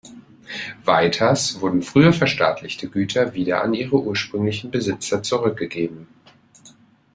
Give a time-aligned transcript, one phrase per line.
[0.83, 6.07] Weiters wurden früher verstaatlichte Güter wieder an ihre ursprünglichen Besitzer zurückgegeben.